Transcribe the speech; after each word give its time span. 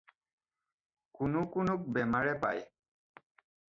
কোনো 1.21 1.45
কোনোক 1.59 1.87
বেমাৰে 1.99 2.37
পায়। 2.45 2.69